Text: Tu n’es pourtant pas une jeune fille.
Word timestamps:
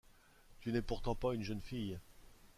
Tu 0.61 0.71
n’es 0.73 0.81
pourtant 0.81 1.13
pas 1.13 1.35
une 1.35 1.43
jeune 1.43 1.61
fille. 1.61 1.99